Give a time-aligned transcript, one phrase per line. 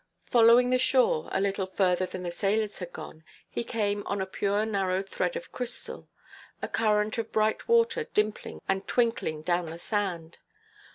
[0.25, 4.25] Following the shore, a little further than the sailors had gone, he came on a
[4.25, 6.09] pure narrow thread of crystal,
[6.59, 10.39] a current of bright water dimpling and twinkling down the sand.